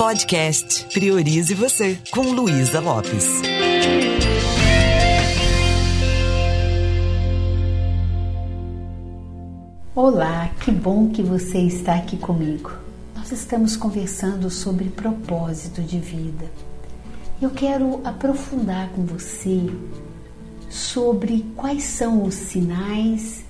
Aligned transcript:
Podcast 0.00 0.86
Priorize 0.94 1.52
Você, 1.52 1.98
com 2.10 2.22
Luísa 2.22 2.80
Lopes. 2.80 3.28
Olá, 9.94 10.48
que 10.64 10.70
bom 10.70 11.10
que 11.10 11.22
você 11.22 11.58
está 11.58 11.96
aqui 11.96 12.16
comigo. 12.16 12.72
Nós 13.14 13.30
estamos 13.30 13.76
conversando 13.76 14.48
sobre 14.48 14.88
propósito 14.88 15.82
de 15.82 15.98
vida. 15.98 16.50
Eu 17.38 17.50
quero 17.50 18.00
aprofundar 18.02 18.88
com 18.92 19.04
você 19.04 19.66
sobre 20.70 21.44
quais 21.54 21.82
são 21.84 22.24
os 22.24 22.36
sinais 22.36 23.44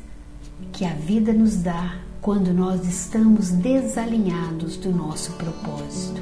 que 0.72 0.84
a 0.84 0.94
vida 0.94 1.32
nos 1.32 1.54
dá 1.62 2.09
quando 2.20 2.52
nós 2.52 2.86
estamos 2.86 3.48
desalinhados 3.50 4.76
do 4.76 4.90
nosso 4.90 5.32
propósito. 5.32 6.20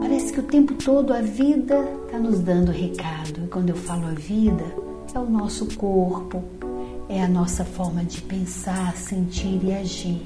Parece 0.00 0.32
que 0.32 0.38
o 0.38 0.44
tempo 0.44 0.74
todo 0.74 1.12
a 1.12 1.20
vida 1.20 1.92
está 2.04 2.18
nos 2.18 2.38
dando 2.38 2.70
recado. 2.70 3.44
E 3.44 3.48
quando 3.48 3.70
eu 3.70 3.76
falo 3.76 4.06
a 4.06 4.12
vida, 4.12 4.64
é 5.12 5.18
o 5.18 5.28
nosso 5.28 5.76
corpo, 5.76 6.44
é 7.08 7.20
a 7.20 7.28
nossa 7.28 7.64
forma 7.64 8.04
de 8.04 8.20
pensar, 8.22 8.96
sentir 8.96 9.58
e 9.64 9.72
agir. 9.72 10.22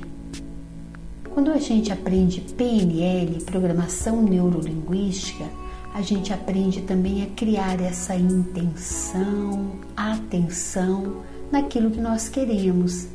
Quando 1.33 1.51
a 1.51 1.57
gente 1.57 1.91
aprende 1.91 2.43
PNL, 2.43 3.43
programação 3.45 4.23
neurolinguística, 4.23 5.64
a 5.95 6.03
gente 6.03 6.33
aprende 6.33 6.83
também 6.83 7.23
a 7.23 7.27
criar 7.37 7.81
essa 7.81 8.17
intenção, 8.17 9.77
atenção 9.97 11.23
naquilo 11.53 11.89
que 11.89 12.01
nós 12.01 12.29
queremos. 12.29 13.07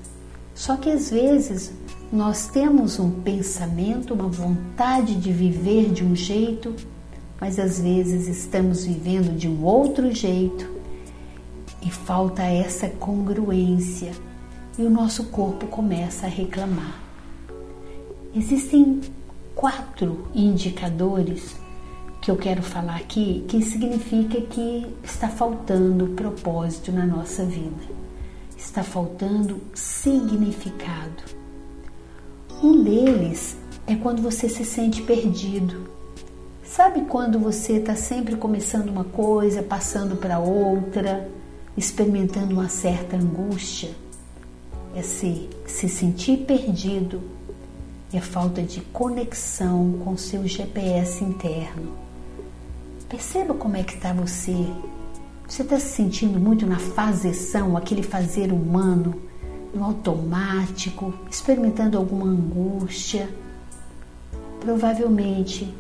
Só 0.55 0.77
que 0.77 0.89
às 0.89 1.09
vezes 1.11 1.73
nós 2.09 2.47
temos 2.47 2.97
um 2.97 3.11
pensamento, 3.11 4.13
uma 4.13 4.29
vontade 4.29 5.15
de 5.15 5.29
viver 5.29 5.91
de 5.91 6.05
um 6.05 6.15
jeito, 6.15 6.73
mas 7.39 7.59
às 7.59 7.81
vezes 7.81 8.29
estamos 8.29 8.85
vivendo 8.85 9.37
de 9.37 9.49
um 9.49 9.61
outro 9.65 10.15
jeito 10.15 10.65
e 11.81 11.91
falta 11.91 12.43
essa 12.43 12.87
congruência 12.87 14.13
e 14.77 14.83
o 14.83 14.89
nosso 14.89 15.25
corpo 15.25 15.67
começa 15.67 16.27
a 16.27 16.29
reclamar. 16.29 16.97
Existem 18.33 19.01
quatro 19.53 20.27
indicadores 20.33 21.57
que 22.29 22.31
eu 22.31 22.37
quero 22.37 22.61
falar 22.61 22.97
aqui, 22.97 23.43
que 23.47 23.59
significa 23.63 24.39
que 24.39 24.85
está 25.03 25.27
faltando 25.27 26.09
propósito 26.09 26.91
na 26.91 27.03
nossa 27.03 27.43
vida, 27.43 27.81
está 28.55 28.83
faltando 28.83 29.59
significado. 29.73 31.23
Um 32.61 32.83
deles 32.83 33.57
é 33.87 33.95
quando 33.95 34.21
você 34.21 34.47
se 34.47 34.63
sente 34.63 35.01
perdido. 35.01 35.89
Sabe 36.63 37.01
quando 37.05 37.39
você 37.39 37.77
está 37.77 37.95
sempre 37.95 38.35
começando 38.35 38.89
uma 38.89 39.05
coisa, 39.05 39.63
passando 39.63 40.15
para 40.15 40.37
outra, 40.37 41.27
experimentando 41.75 42.53
uma 42.53 42.69
certa 42.69 43.17
angústia? 43.17 43.89
É 44.93 45.01
se, 45.01 45.49
se 45.65 45.89
sentir 45.89 46.45
perdido 46.45 47.21
é 48.13 48.21
falta 48.21 48.61
de 48.61 48.81
conexão 48.81 49.93
com 50.03 50.15
seu 50.15 50.45
GPS 50.45 51.23
interno 51.23 52.08
Perceba 53.09 53.55
como 53.55 53.75
é 53.75 53.81
que 53.81 53.95
está 53.95 54.13
você. 54.13 54.67
Você 55.47 55.63
está 55.63 55.79
se 55.79 55.87
sentindo 55.87 56.39
muito 56.39 56.67
na 56.67 56.77
fazeção, 56.77 57.75
aquele 57.75 58.03
fazer 58.03 58.53
humano, 58.53 59.19
no 59.73 59.83
automático, 59.83 61.11
experimentando 61.29 61.97
alguma 61.97 62.27
angústia. 62.27 63.27
Provavelmente 64.59 65.73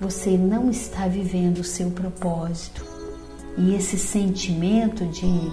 você 0.00 0.38
não 0.38 0.70
está 0.70 1.06
vivendo 1.06 1.58
o 1.58 1.64
seu 1.64 1.90
propósito. 1.90 2.82
E 3.58 3.74
esse 3.74 3.98
sentimento 3.98 5.04
de 5.04 5.52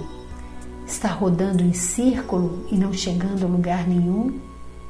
estar 0.87 1.11
rodando 1.11 1.61
em 1.61 1.73
círculo 1.73 2.65
e 2.71 2.77
não 2.77 2.93
chegando 2.93 3.45
a 3.45 3.49
lugar 3.49 3.85
nenhum 3.85 4.39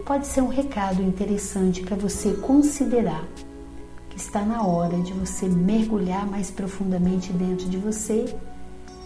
pode 0.05 0.27
ser 0.27 0.41
um 0.41 0.49
recado 0.49 1.01
interessante 1.01 1.81
para 1.81 1.95
você 1.95 2.33
considerar 2.33 3.27
que 4.11 4.17
está 4.17 4.41
na 4.41 4.65
hora 4.65 4.97
de 4.99 5.13
você 5.13 5.47
mergulhar 5.47 6.29
mais 6.29 6.51
profundamente 6.51 7.31
dentro 7.31 7.67
de 7.67 7.77
você 7.77 8.35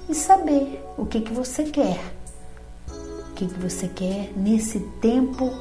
e 0.09 0.15
saber 0.15 0.83
o 0.97 1.05
que, 1.05 1.21
que 1.21 1.31
você 1.31 1.63
quer. 1.63 1.99
O 3.29 3.33
que, 3.35 3.45
que 3.47 3.59
você 3.59 3.87
quer 3.87 4.33
nesse 4.35 4.79
tempo 4.99 5.51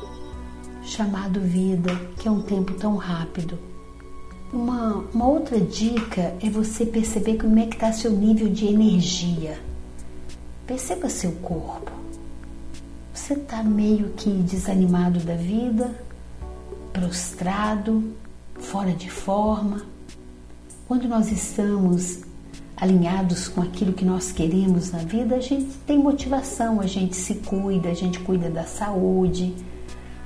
chamado 0.82 1.40
vida, 1.40 1.94
que 2.18 2.26
é 2.26 2.30
um 2.30 2.40
tempo 2.40 2.72
tão 2.74 2.96
rápido. 2.96 3.58
Uma, 4.52 5.04
uma 5.12 5.26
outra 5.26 5.60
dica 5.60 6.34
é 6.40 6.48
você 6.48 6.86
perceber 6.86 7.36
como 7.36 7.58
é 7.58 7.66
que 7.66 7.74
está 7.74 7.92
seu 7.92 8.12
nível 8.12 8.48
de 8.48 8.66
energia. 8.66 9.58
Perceba 10.66 11.08
seu 11.08 11.32
corpo. 11.32 11.90
Você 13.12 13.34
está 13.34 13.62
meio 13.62 14.10
que 14.10 14.30
desanimado 14.30 15.18
da 15.20 15.34
vida, 15.34 15.94
prostrado, 16.92 18.14
fora 18.64 18.92
de 18.92 19.10
forma. 19.10 19.82
Quando 20.88 21.06
nós 21.06 21.30
estamos 21.30 22.22
alinhados 22.76 23.46
com 23.46 23.60
aquilo 23.60 23.92
que 23.92 24.04
nós 24.04 24.32
queremos 24.32 24.90
na 24.90 24.98
vida, 24.98 25.36
a 25.36 25.40
gente 25.40 25.76
tem 25.86 25.98
motivação, 25.98 26.80
a 26.80 26.86
gente 26.86 27.14
se 27.14 27.36
cuida, 27.36 27.90
a 27.90 27.94
gente 27.94 28.18
cuida 28.20 28.50
da 28.50 28.64
saúde, 28.64 29.54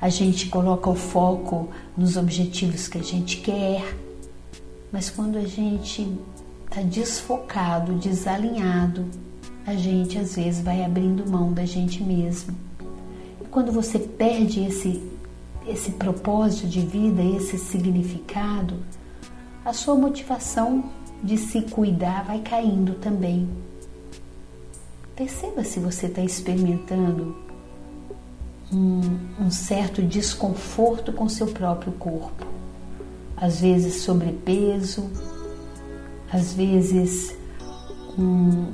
a 0.01 0.09
gente 0.09 0.47
coloca 0.47 0.89
o 0.89 0.95
foco 0.95 1.69
nos 1.95 2.17
objetivos 2.17 2.87
que 2.87 2.97
a 2.97 3.03
gente 3.03 3.37
quer. 3.37 3.95
Mas 4.91 5.09
quando 5.09 5.37
a 5.37 5.45
gente 5.45 6.11
está 6.65 6.81
desfocado, 6.81 7.93
desalinhado, 7.93 9.05
a 9.65 9.75
gente 9.75 10.17
às 10.17 10.35
vezes 10.35 10.63
vai 10.63 10.83
abrindo 10.83 11.29
mão 11.29 11.53
da 11.53 11.65
gente 11.65 12.01
mesmo. 12.01 12.55
E 13.41 13.45
quando 13.49 13.71
você 13.71 13.99
perde 13.99 14.61
esse 14.61 15.08
esse 15.69 15.91
propósito 15.91 16.67
de 16.67 16.81
vida, 16.81 17.21
esse 17.21 17.57
significado, 17.57 18.75
a 19.63 19.71
sua 19.71 19.95
motivação 19.95 20.83
de 21.23 21.37
se 21.37 21.61
cuidar 21.61 22.23
vai 22.23 22.39
caindo 22.39 22.95
também. 22.95 23.47
Perceba 25.15 25.63
se 25.63 25.79
você 25.79 26.07
está 26.07 26.21
experimentando 26.21 27.35
um, 28.73 29.01
um, 29.39 29.51
certo 29.51 30.01
desconforto 30.01 31.11
com 31.11 31.29
seu 31.29 31.47
próprio 31.47 31.91
corpo. 31.93 32.45
Às 33.35 33.61
vezes 33.61 34.01
sobrepeso, 34.01 35.09
às 36.31 36.53
vezes 36.53 37.35
um, 38.17 38.67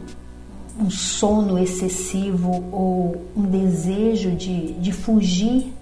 um 0.80 0.90
sono 0.90 1.58
excessivo 1.58 2.64
ou 2.72 3.26
um 3.36 3.44
desejo 3.44 4.32
de, 4.32 4.74
de 4.74 4.92
fugir 4.92 5.74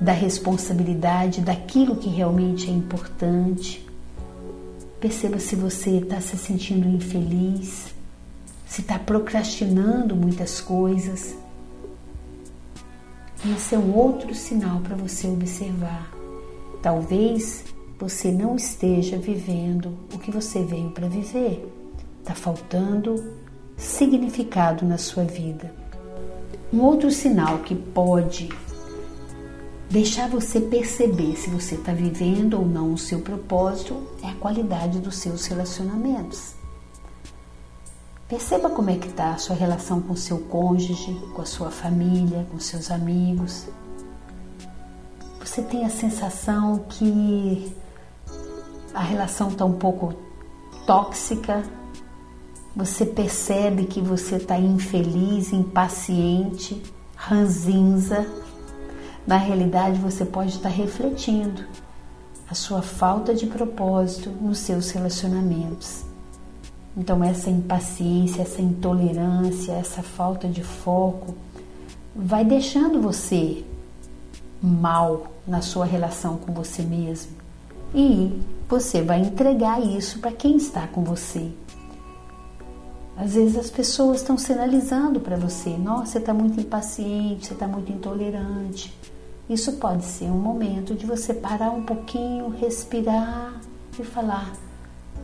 da 0.00 0.12
responsabilidade 0.12 1.40
daquilo 1.40 1.96
que 1.96 2.08
realmente 2.08 2.68
é 2.68 2.72
importante. 2.72 3.84
Perceba 5.00 5.38
se 5.38 5.54
você 5.54 5.98
está 5.98 6.20
se 6.20 6.36
sentindo 6.36 6.88
infeliz, 6.88 7.94
se 8.66 8.80
está 8.80 8.98
procrastinando 8.98 10.16
muitas 10.16 10.60
coisas. 10.60 11.36
Esse 13.54 13.74
é 13.74 13.78
um 13.78 13.94
outro 13.94 14.34
sinal 14.34 14.80
para 14.80 14.96
você 14.96 15.26
observar. 15.26 16.10
Talvez 16.82 17.64
você 17.98 18.32
não 18.32 18.56
esteja 18.56 19.18
vivendo 19.18 19.96
o 20.12 20.18
que 20.18 20.30
você 20.30 20.62
veio 20.62 20.90
para 20.90 21.08
viver. 21.08 21.70
Está 22.20 22.34
faltando 22.34 23.34
significado 23.76 24.84
na 24.84 24.98
sua 24.98 25.24
vida. 25.24 25.72
Um 26.72 26.80
outro 26.80 27.10
sinal 27.10 27.58
que 27.58 27.74
pode 27.74 28.48
deixar 29.90 30.28
você 30.28 30.60
perceber 30.60 31.36
se 31.36 31.50
você 31.50 31.74
está 31.74 31.92
vivendo 31.92 32.54
ou 32.54 32.66
não 32.66 32.92
o 32.92 32.98
seu 32.98 33.20
propósito 33.20 34.02
é 34.22 34.28
a 34.28 34.34
qualidade 34.34 34.98
dos 34.98 35.16
seus 35.16 35.46
relacionamentos. 35.46 36.54
Perceba 38.28 38.70
como 38.70 38.90
é 38.90 38.96
que 38.96 39.08
está 39.08 39.32
a 39.32 39.38
sua 39.38 39.54
relação 39.54 40.00
com 40.00 40.16
seu 40.16 40.38
cônjuge, 40.38 41.14
com 41.34 41.42
a 41.42 41.46
sua 41.46 41.70
família, 41.70 42.46
com 42.50 42.58
seus 42.58 42.90
amigos. 42.90 43.66
Você 45.38 45.62
tem 45.62 45.84
a 45.84 45.90
sensação 45.90 46.78
que 46.88 47.70
a 48.94 49.02
relação 49.02 49.50
está 49.50 49.64
um 49.64 49.74
pouco 49.74 50.14
tóxica. 50.86 51.62
Você 52.74 53.04
percebe 53.04 53.84
que 53.84 54.00
você 54.00 54.36
está 54.36 54.58
infeliz, 54.58 55.52
impaciente, 55.52 56.82
ranzinza 57.14 58.26
na 59.26 59.36
realidade, 59.36 59.98
você 59.98 60.24
pode 60.24 60.50
estar 60.50 60.68
refletindo 60.68 61.64
a 62.48 62.54
sua 62.54 62.82
falta 62.82 63.34
de 63.34 63.46
propósito 63.46 64.30
nos 64.30 64.58
seus 64.58 64.90
relacionamentos. 64.90 66.04
Então, 66.96 67.24
essa 67.24 67.50
impaciência, 67.50 68.42
essa 68.42 68.62
intolerância, 68.62 69.72
essa 69.72 70.02
falta 70.02 70.46
de 70.46 70.62
foco 70.62 71.34
vai 72.14 72.44
deixando 72.44 73.00
você 73.00 73.64
mal 74.62 75.26
na 75.46 75.60
sua 75.60 75.84
relação 75.84 76.36
com 76.36 76.52
você 76.52 76.82
mesmo 76.82 77.32
e 77.94 78.40
você 78.68 79.02
vai 79.02 79.20
entregar 79.20 79.80
isso 79.80 80.18
para 80.18 80.32
quem 80.32 80.56
está 80.56 80.86
com 80.86 81.04
você. 81.04 81.50
Às 83.16 83.34
vezes 83.34 83.56
as 83.56 83.70
pessoas 83.70 84.20
estão 84.20 84.36
sinalizando 84.36 85.20
para 85.20 85.36
você: 85.36 85.70
nossa, 85.70 86.12
você 86.12 86.18
está 86.18 86.34
muito 86.34 86.60
impaciente, 86.60 87.46
você 87.46 87.54
está 87.54 87.68
muito 87.68 87.92
intolerante. 87.92 88.92
Isso 89.48 89.72
pode 89.74 90.04
ser 90.04 90.26
um 90.26 90.38
momento 90.38 90.94
de 90.94 91.04
você 91.04 91.34
parar 91.34 91.70
um 91.70 91.82
pouquinho, 91.82 92.48
respirar 92.48 93.60
e 93.98 94.02
falar: 94.02 94.52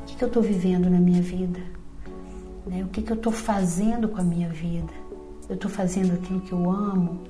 o 0.02 0.04
que, 0.06 0.16
que 0.16 0.24
eu 0.24 0.28
estou 0.28 0.42
vivendo 0.42 0.90
na 0.90 0.98
minha 0.98 1.22
vida? 1.22 1.60
Né? 2.66 2.84
O 2.84 2.88
que, 2.88 3.02
que 3.02 3.10
eu 3.10 3.16
estou 3.16 3.32
fazendo 3.32 4.08
com 4.08 4.20
a 4.20 4.24
minha 4.24 4.48
vida? 4.48 4.92
Eu 5.48 5.54
estou 5.54 5.70
fazendo 5.70 6.14
aquilo 6.14 6.40
que 6.40 6.52
eu 6.52 6.70
amo? 6.70 7.20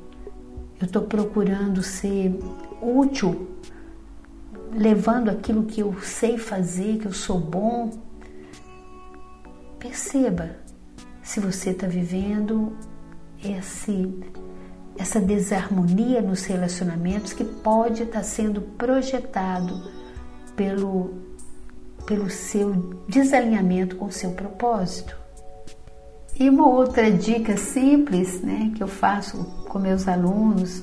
Eu 0.80 0.86
estou 0.86 1.02
procurando 1.02 1.82
ser 1.82 2.38
útil, 2.82 3.48
levando 4.72 5.28
aquilo 5.28 5.64
que 5.64 5.80
eu 5.80 5.94
sei 6.00 6.38
fazer, 6.38 6.98
que 6.98 7.06
eu 7.06 7.12
sou 7.12 7.38
bom? 7.38 7.90
Perceba 9.78 10.56
se 11.22 11.38
você 11.38 11.70
está 11.70 11.86
vivendo 11.86 12.72
esse, 13.42 14.12
essa 15.00 15.18
desarmonia 15.18 16.20
nos 16.20 16.44
relacionamentos 16.44 17.32
que 17.32 17.42
pode 17.42 18.02
estar 18.02 18.18
tá 18.18 18.24
sendo 18.24 18.60
projetado 18.60 19.90
pelo, 20.54 21.14
pelo 22.04 22.28
seu 22.28 23.00
desalinhamento 23.08 23.96
com 23.96 24.04
o 24.04 24.12
seu 24.12 24.32
propósito. 24.32 25.16
E 26.38 26.50
uma 26.50 26.68
outra 26.68 27.10
dica 27.10 27.56
simples 27.56 28.42
né, 28.42 28.72
que 28.76 28.82
eu 28.82 28.88
faço 28.88 29.42
com 29.70 29.78
meus 29.78 30.06
alunos, 30.06 30.82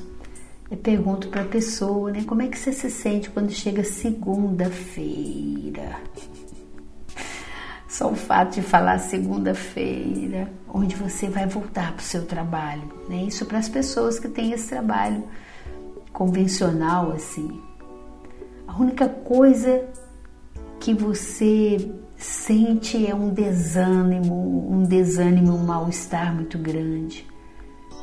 eu 0.69 0.75
pergunto 0.77 1.29
para 1.29 1.43
a 1.43 1.47
pessoa, 1.47 2.11
né, 2.11 2.23
como 2.25 2.41
é 2.41 2.47
que 2.47 2.57
você 2.57 2.73
se 2.73 2.89
sente 2.89 3.29
quando 3.29 3.51
chega 3.51 3.83
segunda-feira? 3.83 5.95
Só 7.97 8.11
o 8.11 8.15
fato 8.15 8.53
de 8.53 8.61
falar 8.61 8.99
segunda-feira, 8.99 10.53
onde 10.71 10.95
você 10.95 11.27
vai 11.29 11.47
voltar 11.47 11.93
para 11.93 11.99
o 11.99 12.05
seu 12.05 12.27
trabalho, 12.27 12.83
né? 13.09 13.23
Isso 13.23 13.43
para 13.47 13.57
as 13.57 13.67
pessoas 13.67 14.19
que 14.19 14.27
têm 14.27 14.51
esse 14.51 14.69
trabalho 14.69 15.23
convencional 16.13 17.11
assim. 17.11 17.59
A 18.67 18.79
única 18.79 19.09
coisa 19.09 19.83
que 20.79 20.93
você 20.93 21.91
sente 22.15 23.03
é 23.03 23.15
um 23.15 23.33
desânimo, 23.33 24.71
um 24.71 24.83
desânimo, 24.83 25.55
um 25.55 25.65
mal-estar 25.65 26.35
muito 26.35 26.59
grande. 26.59 27.25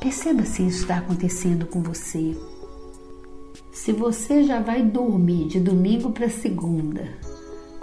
Perceba 0.00 0.44
se 0.44 0.67
isso 0.67 0.82
está 0.82 0.97
acontecendo 0.97 1.67
com 1.67 1.81
você. 1.81 2.37
Se 3.73 3.93
você 3.93 4.43
já 4.43 4.58
vai 4.58 4.82
dormir 4.82 5.47
de 5.47 5.61
domingo 5.61 6.11
para 6.11 6.29
segunda, 6.29 7.11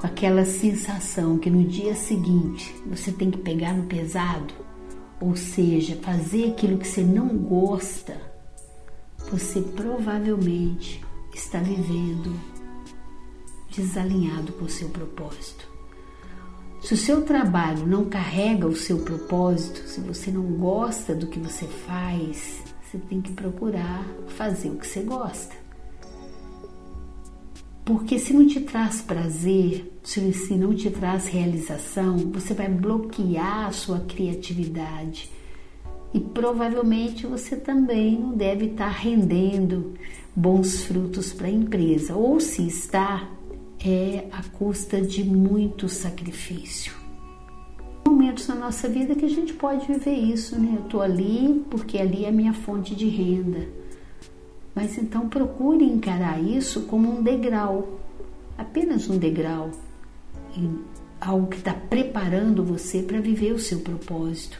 com 0.01 0.07
aquela 0.07 0.43
sensação 0.43 1.37
que 1.37 1.47
no 1.47 1.63
dia 1.63 1.93
seguinte 1.93 2.75
você 2.87 3.11
tem 3.11 3.29
que 3.29 3.37
pegar 3.37 3.71
no 3.73 3.83
pesado, 3.83 4.51
ou 5.19 5.35
seja, 5.35 5.95
fazer 5.97 6.49
aquilo 6.49 6.79
que 6.79 6.87
você 6.87 7.03
não 7.03 7.27
gosta, 7.37 8.19
você 9.29 9.61
provavelmente 9.61 11.05
está 11.31 11.59
vivendo 11.59 12.33
desalinhado 13.69 14.51
com 14.53 14.65
o 14.65 14.69
seu 14.69 14.89
propósito. 14.89 15.69
Se 16.81 16.95
o 16.95 16.97
seu 16.97 17.21
trabalho 17.21 17.85
não 17.85 18.05
carrega 18.05 18.67
o 18.67 18.75
seu 18.75 18.97
propósito, 19.03 19.87
se 19.87 20.01
você 20.01 20.31
não 20.31 20.41
gosta 20.57 21.13
do 21.13 21.27
que 21.27 21.37
você 21.37 21.67
faz, 21.67 22.63
você 22.83 22.97
tem 22.97 23.21
que 23.21 23.33
procurar 23.33 24.03
fazer 24.29 24.69
o 24.69 24.77
que 24.77 24.87
você 24.87 25.01
gosta. 25.01 25.60
Porque 27.91 28.17
se 28.17 28.33
não 28.33 28.47
te 28.47 28.61
traz 28.61 29.01
prazer, 29.01 29.91
se 30.01 30.55
não 30.55 30.73
te 30.73 30.89
traz 30.89 31.27
realização, 31.27 32.15
você 32.31 32.53
vai 32.53 32.69
bloquear 32.69 33.67
a 33.67 33.71
sua 33.73 33.99
criatividade. 33.99 35.29
E 36.13 36.19
provavelmente 36.21 37.27
você 37.27 37.57
também 37.57 38.17
não 38.17 38.31
deve 38.31 38.67
estar 38.67 38.87
rendendo 38.87 39.93
bons 40.33 40.83
frutos 40.85 41.33
para 41.33 41.47
a 41.47 41.51
empresa. 41.51 42.15
Ou 42.15 42.39
se 42.39 42.65
está, 42.65 43.29
é 43.85 44.25
a 44.31 44.41
custa 44.41 45.01
de 45.01 45.25
muito 45.25 45.89
sacrifício. 45.89 46.93
Momentos 48.07 48.47
na 48.47 48.55
nossa 48.55 48.87
vida 48.87 49.15
que 49.15 49.25
a 49.25 49.29
gente 49.29 49.51
pode 49.51 49.85
viver 49.85 50.15
isso, 50.15 50.57
né? 50.57 50.77
Eu 50.77 50.85
estou 50.85 51.01
ali 51.01 51.61
porque 51.69 51.97
ali 51.97 52.23
é 52.23 52.29
a 52.29 52.31
minha 52.31 52.53
fonte 52.53 52.95
de 52.95 53.09
renda. 53.09 53.80
Mas 54.73 54.97
então 54.97 55.27
procure 55.27 55.83
encarar 55.83 56.41
isso 56.41 56.81
como 56.83 57.19
um 57.19 57.21
degrau, 57.21 57.99
apenas 58.57 59.09
um 59.09 59.17
degrau, 59.17 59.71
algo 61.19 61.47
que 61.47 61.57
está 61.57 61.73
preparando 61.73 62.63
você 62.63 63.01
para 63.01 63.19
viver 63.19 63.51
o 63.51 63.59
seu 63.59 63.79
propósito. 63.79 64.59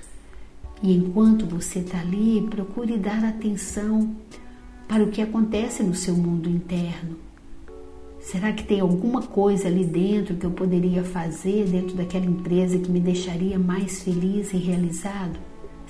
E 0.84 0.96
enquanto 0.96 1.46
você 1.46 1.80
está 1.80 2.00
ali, 2.00 2.46
procure 2.50 2.98
dar 2.98 3.24
atenção 3.24 4.16
para 4.88 5.04
o 5.04 5.12
que 5.12 5.22
acontece 5.22 5.84
no 5.84 5.96
seu 5.96 6.16
mundo 6.16 6.50
interno 6.50 7.16
Será 8.22 8.54
que 8.54 8.64
tem 8.64 8.80
alguma 8.80 9.24
coisa 9.24 9.68
ali 9.68 9.84
dentro 9.84 10.36
que 10.36 10.46
eu 10.46 10.52
poderia 10.52 11.04
fazer 11.04 11.66
dentro 11.66 11.96
daquela 11.96 12.26
empresa 12.26 12.78
que 12.78 12.90
me 12.90 13.00
deixaria 13.00 13.58
mais 13.58 14.04
feliz 14.04 14.54
e 14.54 14.58
realizado? 14.58 15.40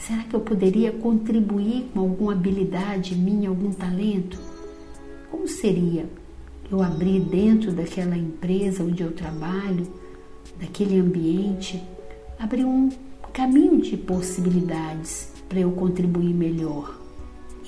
Será 0.08 0.24
que 0.24 0.36
eu 0.36 0.40
poderia 0.40 0.92
contribuir 0.92 1.86
com 1.94 2.00
alguma 2.00 2.32
habilidade 2.34 3.14
minha, 3.14 3.50
algum 3.50 3.72
talento? 3.72 4.40
Como 5.30 5.48
seria 5.48 6.10
eu 6.72 6.82
abrir 6.82 7.20
dentro 7.20 7.72
daquela 7.72 8.18
empresa 8.18 8.84
onde 8.84 9.04
eu 9.04 9.12
trabalho, 9.12 9.88
daquele 10.60 11.00
ambiente, 11.00 11.84
abrir 12.40 12.66
um 12.66 12.90
caminho 13.32 13.80
de 13.80 13.96
possibilidades 13.96 15.32
para 15.48 15.60
eu 15.60 15.72
contribuir 15.74 16.34
melhor? 16.34 17.00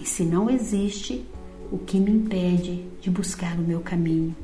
E 0.01 0.03
se 0.03 0.23
não 0.23 0.49
existe, 0.49 1.23
o 1.71 1.77
que 1.77 1.99
me 1.99 2.09
impede 2.09 2.83
de 2.99 3.11
buscar 3.11 3.59
o 3.59 3.61
meu 3.61 3.81
caminho? 3.81 4.35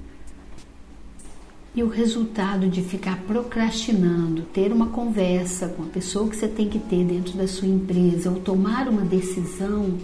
E 1.75 1.83
o 1.83 1.87
resultado 1.87 2.67
de 2.67 2.81
ficar 2.81 3.19
procrastinando, 3.27 4.41
ter 4.53 4.71
uma 4.71 4.87
conversa 4.87 5.67
com 5.69 5.83
a 5.83 5.87
pessoa 5.87 6.27
que 6.27 6.35
você 6.35 6.47
tem 6.47 6.67
que 6.67 6.79
ter 6.79 7.05
dentro 7.05 7.37
da 7.37 7.47
sua 7.47 7.67
empresa 7.67 8.31
ou 8.31 8.39
tomar 8.39 8.87
uma 8.87 9.03
decisão, 9.03 9.97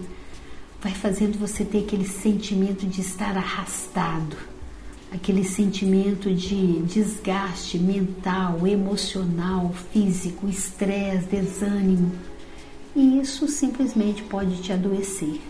vai 0.80 0.94
fazendo 0.94 1.40
você 1.40 1.66
ter 1.66 1.80
aquele 1.80 2.08
sentimento 2.08 2.86
de 2.86 3.02
estar 3.02 3.36
arrastado, 3.36 4.38
aquele 5.12 5.44
sentimento 5.44 6.32
de 6.32 6.84
desgaste 6.84 7.80
mental, 7.80 8.68
emocional, 8.68 9.74
físico, 9.92 10.48
estresse, 10.48 11.26
desânimo. 11.26 12.12
E 12.96 13.20
isso 13.20 13.48
simplesmente 13.48 14.22
pode 14.22 14.62
te 14.62 14.72
adoecer. 14.72 15.42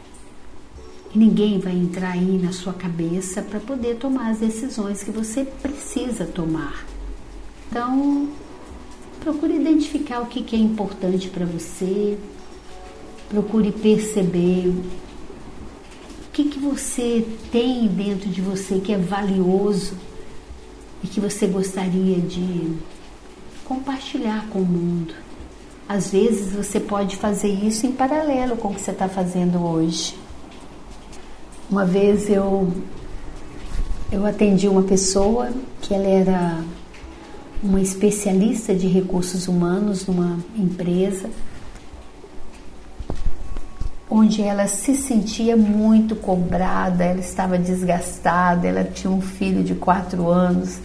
Ninguém 1.15 1.60
vai 1.60 1.74
entrar 1.74 2.12
aí 2.12 2.38
na 2.43 2.51
sua 2.51 2.74
cabeça 2.74 3.41
para 3.41 3.57
poder 3.57 3.95
tomar 3.95 4.31
as 4.31 4.39
decisões 4.39 5.01
que 5.01 5.12
você 5.12 5.45
precisa 5.45 6.25
tomar. 6.25 6.86
Então, 7.69 8.27
procure 9.22 9.55
identificar 9.55 10.19
o 10.19 10.25
que 10.25 10.53
é 10.53 10.60
importante 10.60 11.29
para 11.29 11.45
você, 11.45 12.17
procure 13.29 13.72
perceber 13.72 14.67
o 14.67 14.84
que, 16.34 16.43
que 16.50 16.60
você 16.60 17.25
tem 17.50 17.88
dentro 17.88 18.29
de 18.29 18.41
você 18.41 18.81
que 18.81 18.91
é 18.91 18.98
valioso 18.98 19.93
e 21.01 21.07
que 21.07 21.22
você 21.22 21.48
gostaria 21.48 22.19
de 22.19 22.75
compartilhar 23.63 24.50
com 24.50 24.60
o 24.60 24.65
mundo. 24.65 25.13
Às 25.88 26.12
vezes 26.12 26.51
você 26.51 26.77
pode 26.77 27.15
fazer 27.15 27.48
isso 27.48 27.86
em 27.86 27.93
paralelo 27.93 28.57
com 28.57 28.67
o 28.67 28.75
que 28.75 28.81
você 28.81 28.91
está 28.91 29.07
fazendo 29.07 29.63
hoje. 29.65 30.25
Uma 31.69 31.86
vez 31.86 32.29
eu 32.29 32.72
eu 34.12 34.25
atendi 34.25 34.67
uma 34.67 34.84
pessoa 34.84 35.50
que 35.81 35.93
ela 35.93 36.07
era 36.07 36.63
uma 37.62 37.81
especialista 37.81 38.74
de 38.75 38.88
recursos 38.88 39.48
humanos 39.48 40.05
numa 40.05 40.38
empresa 40.55 41.29
onde 44.10 44.41
ela 44.41 44.67
se 44.67 44.95
sentia 44.95 45.57
muito 45.57 46.15
cobrada, 46.15 47.03
ela 47.03 47.19
estava 47.19 47.57
desgastada, 47.57 48.67
ela 48.67 48.84
tinha 48.84 49.12
um 49.12 49.22
filho 49.22 49.63
de 49.63 49.74
quatro 49.75 50.29
anos 50.29 50.79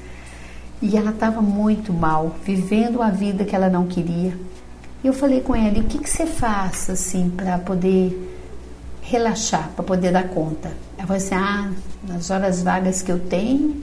e 0.82 0.96
ela 0.96 1.10
estava 1.10 1.42
muito 1.42 1.92
mal, 1.92 2.34
vivendo 2.42 3.02
a 3.02 3.10
vida 3.10 3.44
que 3.44 3.54
ela 3.54 3.68
não 3.68 3.86
queria. 3.86 4.36
E 5.04 5.06
eu 5.06 5.12
falei 5.12 5.40
com 5.42 5.54
ela: 5.54 5.78
o 5.78 5.84
que, 5.84 5.98
que 5.98 6.08
você 6.08 6.26
faz 6.26 6.88
assim 6.88 7.30
para 7.30 7.58
poder 7.58 8.29
relaxar 9.10 9.70
para 9.74 9.84
poder 9.84 10.12
dar 10.12 10.28
conta. 10.28 10.70
Ela 10.96 11.06
falou 11.06 11.16
assim: 11.16 11.34
ah, 11.34 11.70
nas 12.06 12.30
horas 12.30 12.62
vagas 12.62 13.02
que 13.02 13.10
eu 13.10 13.18
tenho, 13.18 13.82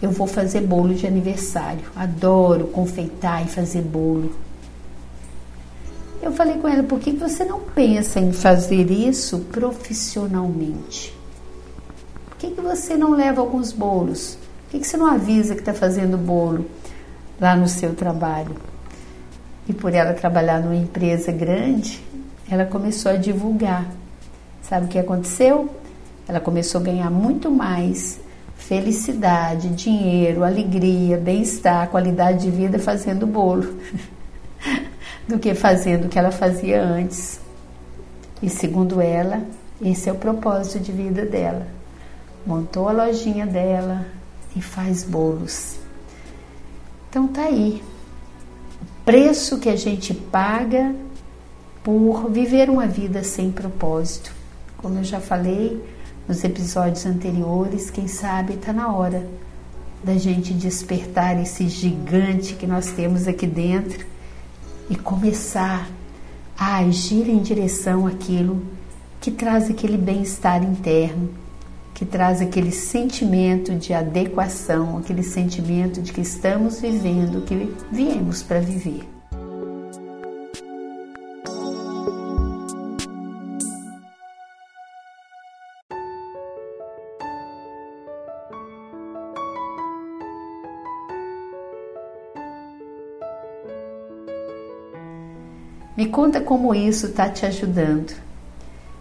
eu 0.00 0.10
vou 0.10 0.26
fazer 0.26 0.62
bolo 0.62 0.94
de 0.94 1.06
aniversário. 1.06 1.84
Adoro 1.94 2.68
confeitar 2.68 3.44
e 3.44 3.48
fazer 3.48 3.82
bolo. 3.82 4.34
Eu 6.22 6.32
falei 6.32 6.56
com 6.58 6.66
ela, 6.66 6.82
por 6.82 6.98
que 6.98 7.12
você 7.12 7.44
não 7.44 7.60
pensa 7.60 8.18
em 8.18 8.32
fazer 8.32 8.90
isso 8.90 9.38
profissionalmente? 9.52 11.14
Por 12.28 12.38
que, 12.38 12.50
que 12.50 12.60
você 12.60 12.96
não 12.96 13.12
leva 13.12 13.40
alguns 13.40 13.72
bolos? 13.72 14.36
Por 14.64 14.72
que, 14.72 14.80
que 14.80 14.86
você 14.86 14.96
não 14.96 15.06
avisa 15.06 15.54
que 15.54 15.60
está 15.60 15.74
fazendo 15.74 16.16
bolo 16.16 16.66
lá 17.40 17.54
no 17.54 17.68
seu 17.68 17.94
trabalho? 17.94 18.56
E 19.68 19.72
por 19.72 19.92
ela 19.92 20.12
trabalhar 20.12 20.60
numa 20.60 20.74
empresa 20.74 21.30
grande, 21.30 22.02
ela 22.50 22.64
começou 22.64 23.12
a 23.12 23.16
divulgar. 23.16 23.86
Sabe 24.68 24.84
o 24.84 24.88
que 24.88 24.98
aconteceu? 24.98 25.70
Ela 26.28 26.40
começou 26.40 26.80
a 26.82 26.84
ganhar 26.84 27.10
muito 27.10 27.50
mais 27.50 28.20
felicidade, 28.58 29.70
dinheiro, 29.70 30.44
alegria, 30.44 31.16
bem-estar, 31.16 31.88
qualidade 31.88 32.42
de 32.42 32.50
vida 32.50 32.78
fazendo 32.78 33.26
bolo 33.26 33.78
do 35.26 35.38
que 35.38 35.54
fazendo 35.54 36.04
o 36.04 36.08
que 36.08 36.18
ela 36.18 36.30
fazia 36.30 36.82
antes. 36.82 37.40
E 38.42 38.50
segundo 38.50 39.00
ela, 39.00 39.42
esse 39.80 40.10
é 40.10 40.12
o 40.12 40.16
propósito 40.16 40.80
de 40.80 40.92
vida 40.92 41.24
dela. 41.24 41.66
Montou 42.44 42.88
a 42.88 42.92
lojinha 42.92 43.46
dela 43.46 44.04
e 44.54 44.60
faz 44.60 45.02
bolos. 45.02 45.76
Então 47.08 47.26
tá 47.26 47.44
aí. 47.44 47.82
O 48.82 49.04
preço 49.06 49.58
que 49.58 49.70
a 49.70 49.76
gente 49.76 50.12
paga 50.12 50.94
por 51.82 52.28
viver 52.30 52.68
uma 52.68 52.86
vida 52.86 53.24
sem 53.24 53.50
propósito. 53.50 54.37
Como 54.78 54.96
eu 54.96 55.04
já 55.04 55.20
falei 55.20 55.84
nos 56.28 56.44
episódios 56.44 57.04
anteriores, 57.04 57.90
quem 57.90 58.06
sabe 58.06 58.54
está 58.54 58.72
na 58.72 58.94
hora 58.94 59.28
da 60.04 60.14
gente 60.14 60.54
despertar 60.54 61.40
esse 61.42 61.68
gigante 61.68 62.54
que 62.54 62.64
nós 62.64 62.92
temos 62.92 63.26
aqui 63.26 63.44
dentro 63.44 64.06
e 64.88 64.94
começar 64.94 65.90
a 66.56 66.76
agir 66.78 67.28
em 67.28 67.38
direção 67.38 68.06
àquilo 68.06 68.62
que 69.20 69.32
traz 69.32 69.68
aquele 69.68 69.96
bem-estar 69.96 70.62
interno, 70.62 71.28
que 71.92 72.06
traz 72.06 72.40
aquele 72.40 72.70
sentimento 72.70 73.74
de 73.74 73.92
adequação, 73.92 74.98
aquele 74.98 75.24
sentimento 75.24 76.00
de 76.00 76.12
que 76.12 76.20
estamos 76.20 76.80
vivendo 76.80 77.38
o 77.38 77.42
que 77.42 77.74
viemos 77.90 78.44
para 78.44 78.60
viver. 78.60 79.17
Me 95.98 96.06
conta 96.06 96.40
como 96.40 96.72
isso 96.72 97.06
está 97.06 97.28
te 97.28 97.44
ajudando. 97.44 98.14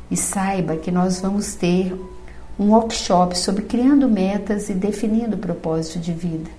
E 0.09 0.17
saiba 0.17 0.77
que 0.77 0.89
nós 0.89 1.21
vamos 1.21 1.53
ter 1.53 1.93
um 2.59 2.71
workshop 2.71 3.37
sobre 3.37 3.65
criando 3.65 4.09
metas 4.09 4.67
e 4.67 4.73
definindo 4.73 5.37
propósito 5.37 5.99
de 5.99 6.11
vida. 6.11 6.49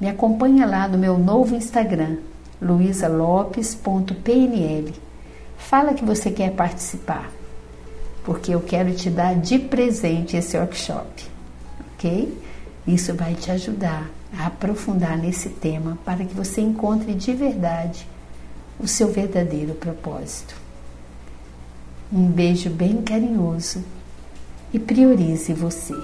Me 0.00 0.08
acompanha 0.08 0.66
lá 0.66 0.88
no 0.88 0.98
meu 0.98 1.16
novo 1.16 1.54
Instagram, 1.54 2.16
luisalopes.pnl. 2.60 4.92
Fala 5.56 5.94
que 5.94 6.04
você 6.04 6.32
quer 6.32 6.50
participar, 6.50 7.30
porque 8.24 8.52
eu 8.52 8.60
quero 8.60 8.92
te 8.92 9.08
dar 9.08 9.36
de 9.36 9.56
presente 9.56 10.36
esse 10.36 10.58
workshop, 10.58 11.24
ok? 11.94 12.36
Isso 12.88 13.14
vai 13.14 13.34
te 13.34 13.52
ajudar 13.52 14.10
a 14.36 14.48
aprofundar 14.48 15.16
nesse 15.16 15.48
tema 15.48 15.96
para 16.04 16.24
que 16.24 16.34
você 16.34 16.60
encontre 16.60 17.14
de 17.14 17.32
verdade 17.32 18.04
o 18.82 18.88
seu 18.88 19.12
verdadeiro 19.12 19.74
propósito. 19.74 20.54
Um 22.12 22.26
beijo 22.26 22.70
bem 22.70 23.02
carinhoso 23.02 23.84
e 24.72 24.78
priorize 24.78 25.52
você. 25.52 25.94